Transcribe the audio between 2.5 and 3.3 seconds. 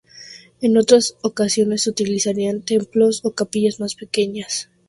templos